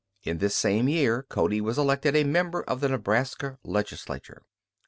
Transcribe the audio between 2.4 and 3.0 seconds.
of the